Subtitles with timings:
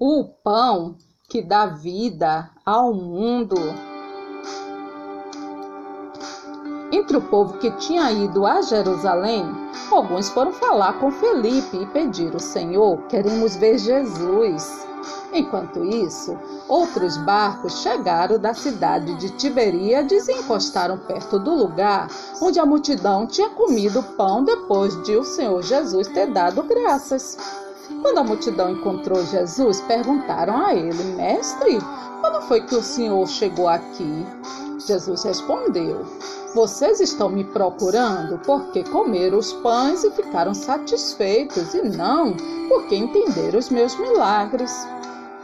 [0.00, 0.94] o pão
[1.28, 3.56] que dá vida ao mundo.
[6.92, 9.44] Entre o povo que tinha ido a Jerusalém,
[9.90, 14.86] alguns foram falar com Felipe e pedir ao Senhor: queremos ver Jesus.
[15.32, 16.38] Enquanto isso,
[16.68, 22.08] outros barcos chegaram da cidade de Tiberíades e encostaram perto do lugar
[22.40, 27.36] onde a multidão tinha comido pão depois de o Senhor Jesus ter dado graças.
[28.02, 31.78] Quando a multidão encontrou Jesus, perguntaram a ele: Mestre,
[32.20, 34.26] quando foi que o Senhor chegou aqui?
[34.86, 36.04] Jesus respondeu:
[36.54, 42.34] Vocês estão me procurando porque comeram os pães e ficaram satisfeitos, e não
[42.68, 44.86] porque entenderam os meus milagres.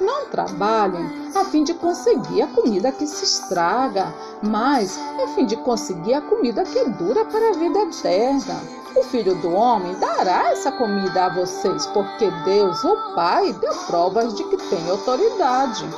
[0.05, 5.57] Não trabalhem a fim de conseguir a comida que se estraga, mas a fim de
[5.57, 8.61] conseguir a comida que dura para a vida eterna.
[8.95, 14.35] O Filho do Homem dará essa comida a vocês, porque Deus, o Pai, deu provas
[14.35, 15.89] de que tem autoridade.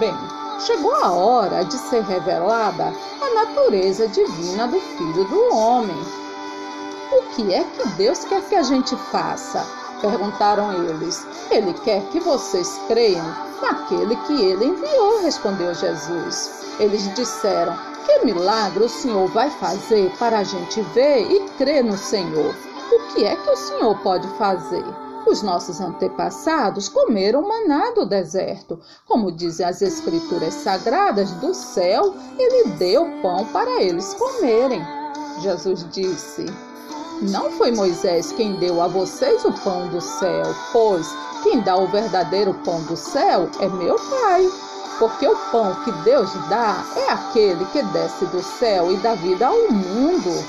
[0.00, 0.14] Bem,
[0.58, 6.02] chegou a hora de ser revelada a natureza divina do Filho do Homem.
[7.12, 9.83] O que é que Deus quer que a gente faça?
[10.04, 11.26] Perguntaram eles.
[11.50, 13.24] Ele quer que vocês creiam
[13.62, 16.74] naquele que ele enviou, respondeu Jesus.
[16.78, 17.74] Eles disseram:
[18.04, 22.54] Que milagre o Senhor vai fazer para a gente ver e crer no Senhor?
[22.92, 24.84] O que é que o Senhor pode fazer?
[25.26, 28.78] Os nossos antepassados comeram maná do deserto.
[29.06, 34.82] Como dizem as escrituras sagradas, do céu ele deu pão para eles comerem.
[35.40, 36.44] Jesus disse:
[37.30, 41.06] não foi Moisés quem deu a vocês o pão do céu, pois
[41.42, 44.48] quem dá o verdadeiro pão do céu é meu Pai.
[44.98, 49.46] Porque o pão que Deus dá é aquele que desce do céu e dá vida
[49.46, 50.44] ao mundo.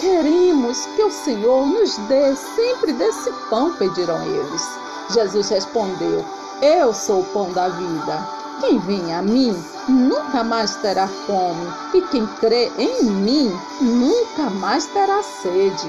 [0.00, 4.68] Queremos que o Senhor nos dê sempre desse pão, pediram eles.
[5.10, 6.24] Jesus respondeu:
[6.60, 8.37] Eu sou o pão da vida.
[8.60, 9.56] Quem vem a mim
[9.88, 15.88] nunca mais terá fome, e quem crê em mim nunca mais terá sede.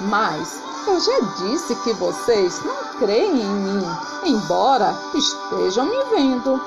[0.00, 3.84] Mas eu já disse que vocês não creem em mim,
[4.24, 6.60] embora estejam me vendo.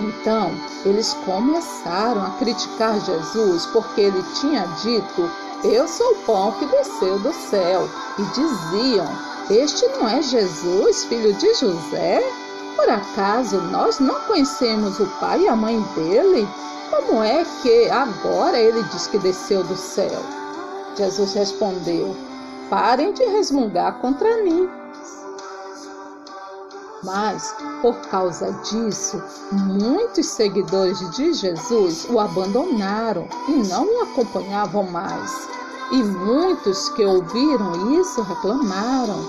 [0.00, 0.50] Então
[0.84, 5.30] eles começaram a criticar Jesus porque ele tinha dito:
[5.62, 7.88] Eu sou o pão que desceu do céu.
[8.18, 9.06] E diziam:
[9.50, 12.39] Este não é Jesus, filho de José?
[12.80, 16.48] Por acaso nós não conhecemos o pai e a mãe dele?
[16.88, 20.18] Como é que agora ele diz que desceu do céu?
[20.96, 22.16] Jesus respondeu:
[22.70, 24.66] Parem de resmungar contra mim.
[27.04, 35.48] Mas, por causa disso, muitos seguidores de Jesus o abandonaram e não o acompanhavam mais.
[35.92, 39.20] E muitos que ouviram isso reclamaram: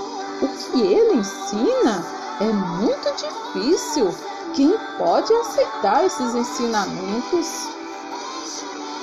[0.42, 4.14] O que ele ensina é muito difícil.
[4.56, 7.70] Quem pode aceitar esses ensinamentos?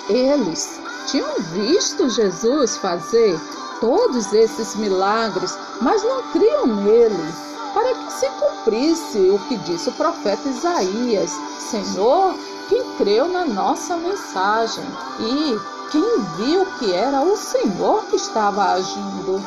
[0.08, 3.38] Eles tinham visto Jesus fazer
[3.80, 7.34] todos esses milagres, mas não criam nele,
[7.72, 11.30] para que se cumprisse o que disse o profeta Isaías:
[11.70, 12.34] Senhor,
[12.68, 14.84] quem creu na nossa mensagem
[15.20, 15.58] e
[15.90, 19.42] quem viu que era o Senhor que estava agindo.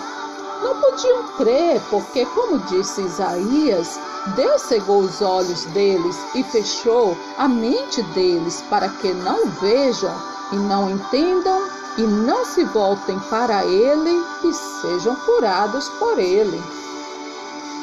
[0.62, 4.00] Não podiam crer, porque, como disse Isaías,
[4.36, 10.16] Deus cegou os olhos deles e fechou a mente deles para que não vejam
[10.52, 11.68] e não entendam
[11.98, 16.62] e não se voltem para Ele e sejam curados por Ele.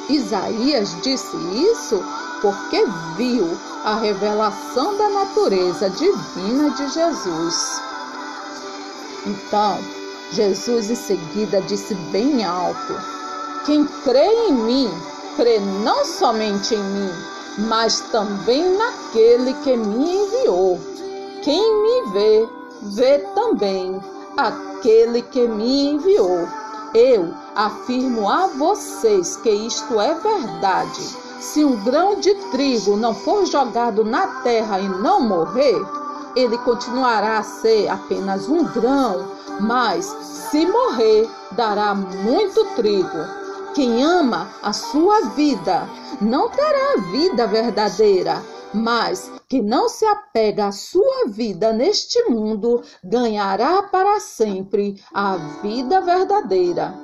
[0.08, 2.02] Isaías disse isso
[2.40, 7.82] porque viu a revelação da natureza divina de Jesus.
[9.26, 9.78] Então,
[10.32, 12.94] Jesus em seguida disse bem alto:
[13.64, 14.90] Quem crê em mim,
[15.36, 17.10] crê não somente em mim,
[17.68, 20.78] mas também naquele que me enviou.
[21.42, 22.48] Quem me vê,
[22.82, 24.00] vê também
[24.36, 26.46] aquele que me enviou.
[26.94, 31.16] Eu afirmo a vocês que isto é verdade.
[31.40, 35.80] Se um grão de trigo não for jogado na terra e não morrer,
[36.38, 40.04] ele continuará a ser apenas um grão mas
[40.50, 43.18] se morrer, dará muito trigo.
[43.74, 45.88] Quem ama a sua vida
[46.20, 48.42] não terá vida verdadeira,
[48.72, 56.00] mas que não se apega à sua vida neste mundo ganhará para sempre a vida
[56.00, 56.94] verdadeira.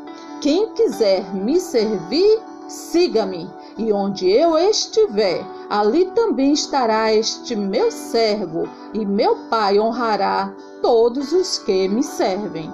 [0.41, 5.45] Quem quiser me servir, siga-me, e onde eu estiver,
[5.75, 12.73] ali também estará este meu servo, e meu Pai honrará todos os que me servem.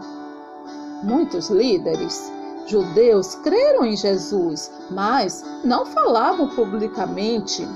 [1.03, 2.31] Muitos líderes
[2.67, 7.67] judeus creram em Jesus, mas não falavam publicamente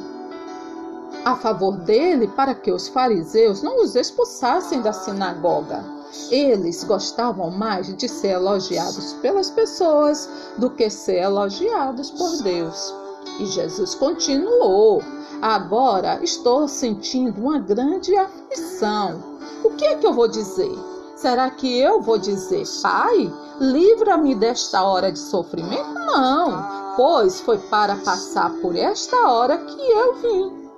[1.25, 5.83] a favor dele para que os fariseus não os expulsassem da sinagoga.
[6.31, 10.29] Eles gostavam mais de ser elogiados pelas pessoas
[10.59, 12.95] do que ser elogiados por Deus.
[13.41, 15.03] E Jesus continuou:
[15.45, 19.21] Agora estou sentindo uma grande aflição.
[19.63, 20.75] O que é que eu vou dizer?
[21.17, 23.31] Será que eu vou dizer, Pai,
[23.61, 25.93] livra-me desta hora de sofrimento?
[25.93, 30.71] Não, pois foi para passar por esta hora que eu vim.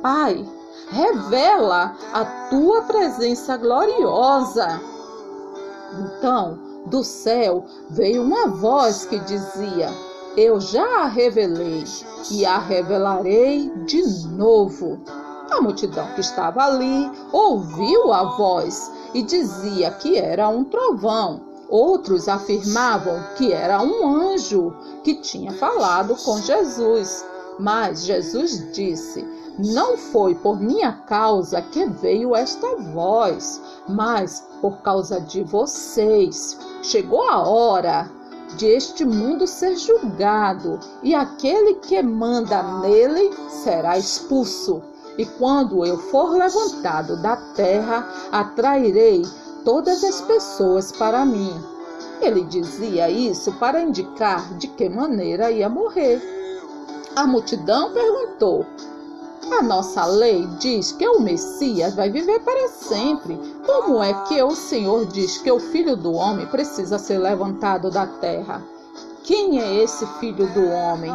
[0.00, 0.48] Pai,
[0.88, 4.80] revela a tua presença gloriosa.
[5.92, 9.92] Então, do céu veio uma voz que dizia:
[10.36, 11.82] Eu já a revelei
[12.30, 15.00] e a revelarei de novo.
[15.50, 21.40] A multidão que estava ali ouviu a voz e dizia que era um trovão.
[21.68, 24.72] Outros afirmavam que era um anjo
[25.02, 27.24] que tinha falado com Jesus.
[27.58, 29.26] Mas Jesus disse:
[29.58, 36.56] Não foi por minha causa que veio esta voz, mas por causa de vocês.
[36.82, 38.19] Chegou a hora
[38.56, 44.82] de este mundo ser julgado, e aquele que manda nele será expulso.
[45.18, 49.22] E quando eu for levantado da terra, atrairei
[49.64, 51.52] todas as pessoas para mim.
[52.20, 56.22] Ele dizia isso para indicar de que maneira ia morrer.
[57.16, 58.66] A multidão perguntou:
[59.52, 63.36] A nossa lei diz que o Messias vai viver para sempre.
[63.66, 68.06] Como é que o Senhor diz que o filho do homem precisa ser levantado da
[68.06, 68.62] terra?
[69.24, 71.12] Quem é esse filho do homem?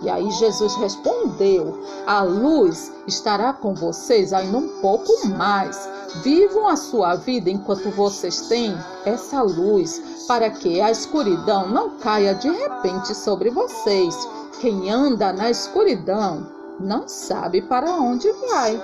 [0.00, 5.88] E aí Jesus respondeu: A luz estará com vocês ainda um pouco mais.
[6.22, 8.74] Vivam a sua vida enquanto vocês têm
[9.04, 14.16] essa luz, para que a escuridão não caia de repente sobre vocês.
[14.60, 18.82] Quem anda na escuridão não sabe para onde vai.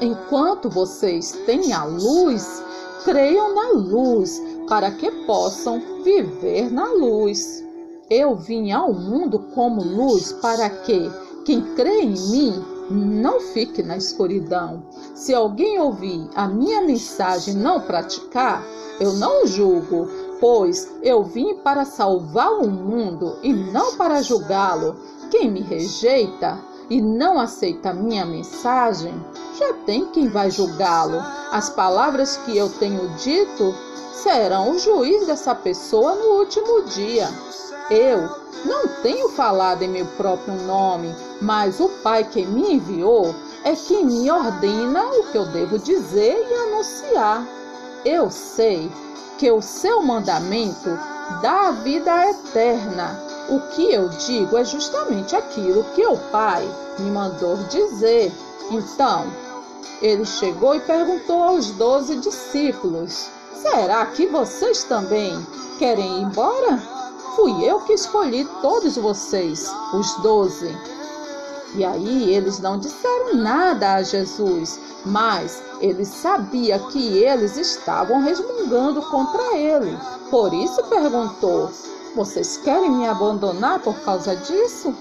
[0.00, 2.62] Enquanto vocês têm a luz,
[3.04, 7.64] creiam na luz, para que possam viver na luz.
[8.08, 11.10] Eu vim ao mundo como luz para que
[11.44, 14.82] quem crê em mim não fique na escuridão.
[15.14, 18.64] Se alguém ouvir a minha mensagem e não praticar,
[18.98, 20.08] eu não julgo,
[20.40, 24.96] Pois eu vim para salvar o mundo e não para julgá-lo.
[25.30, 26.58] Quem me rejeita
[26.90, 29.14] e não aceita minha mensagem,
[29.56, 31.22] já tem quem vai julgá-lo.
[31.52, 33.72] As palavras que eu tenho dito
[34.12, 37.28] serão o juiz dessa pessoa no último dia.
[37.88, 38.28] Eu
[38.64, 43.34] não tenho falado em meu próprio nome, mas o Pai que me enviou
[43.64, 47.46] é quem me ordena o que eu devo dizer e anunciar.
[48.04, 48.90] Eu sei
[49.38, 50.90] que o seu mandamento
[51.40, 53.29] dá a vida eterna.
[53.50, 56.64] O que eu digo é justamente aquilo que o Pai
[57.00, 58.32] me mandou dizer.
[58.70, 59.26] Então,
[60.00, 63.28] ele chegou e perguntou aos doze discípulos:
[63.60, 65.44] Será que vocês também
[65.80, 66.78] querem ir embora?
[67.34, 70.72] Fui eu que escolhi todos vocês, os doze.
[71.74, 79.02] E aí eles não disseram nada a Jesus, mas ele sabia que eles estavam resmungando
[79.02, 79.98] contra ele.
[80.30, 81.68] Por isso perguntou:
[82.14, 84.92] Vocês querem me abandonar por causa disso?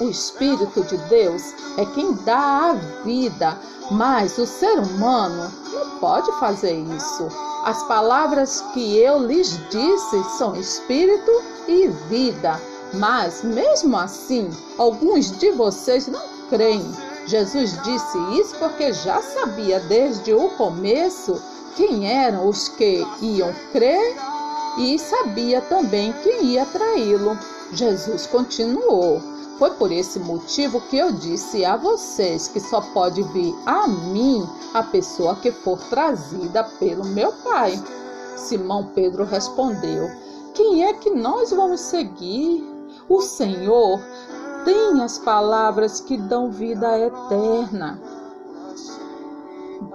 [0.00, 2.72] O Espírito de Deus é quem dá a
[3.04, 3.56] vida,
[3.90, 7.28] mas o ser humano não pode fazer isso.
[7.64, 11.30] As palavras que eu lhes disse são espírito
[11.66, 12.60] e vida,
[12.94, 16.84] mas mesmo assim, alguns de vocês não creem.
[17.26, 21.40] Jesus disse isso porque já sabia desde o começo
[21.76, 24.16] quem eram os que iam crer
[24.78, 27.36] e sabia também quem ia traí-lo.
[27.72, 29.20] Jesus continuou:
[29.58, 34.48] Foi por esse motivo que eu disse a vocês que só pode vir a mim
[34.72, 37.72] a pessoa que for trazida pelo meu Pai.
[38.36, 40.08] Simão Pedro respondeu:
[40.54, 42.64] Quem é que nós vamos seguir?
[43.08, 44.00] O Senhor
[44.64, 48.00] tem as palavras que dão vida eterna.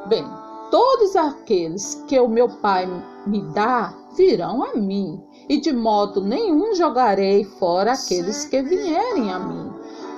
[0.08, 0.26] Bem,
[0.70, 2.88] todos aqueles que o meu Pai
[3.26, 9.40] me dá virão a mim, e de modo nenhum jogarei fora aqueles que vierem a
[9.40, 9.72] mim.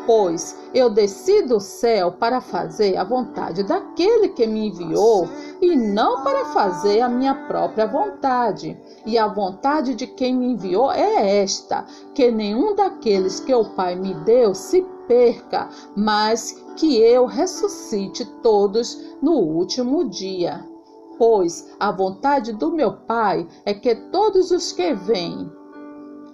[0.05, 5.27] Pois eu desci do céu para fazer a vontade daquele que me enviou
[5.59, 8.77] e não para fazer a minha própria vontade.
[9.03, 13.95] E a vontade de quem me enviou é esta: que nenhum daqueles que o Pai
[13.95, 20.74] me deu se perca, mas que eu ressuscite todos no último dia.
[21.17, 25.49] Pois a vontade do meu Pai é que todos os que vêm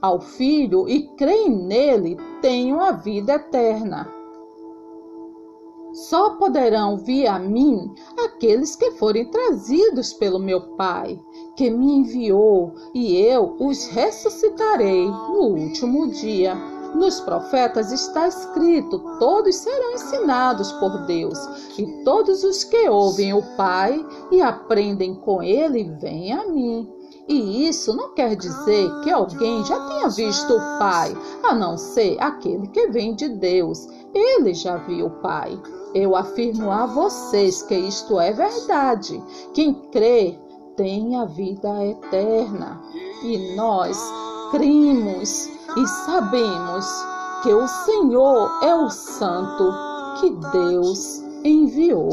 [0.01, 4.09] ao Filho e creem nele tenham a vida eterna.
[5.93, 7.93] Só poderão vir a mim
[8.25, 11.19] aqueles que forem trazidos pelo meu Pai,
[11.55, 16.55] que me enviou, e eu os ressuscitarei no último dia.
[16.93, 21.39] Nos profetas está escrito: todos serão ensinados por Deus,
[21.77, 26.89] e todos os que ouvem o Pai e aprendem com ele vêm a mim.
[27.27, 32.17] E isso não quer dizer que alguém já tenha visto o Pai, a não ser
[32.19, 33.87] aquele que vem de Deus.
[34.13, 35.57] Ele já viu o Pai.
[35.93, 39.23] Eu afirmo a vocês que isto é verdade.
[39.53, 40.37] Quem crê
[40.75, 42.81] tem a vida eterna.
[43.23, 43.97] E nós
[44.51, 46.85] cremos e sabemos
[47.43, 49.73] que o Senhor é o Santo
[50.19, 52.09] que Deus enviou.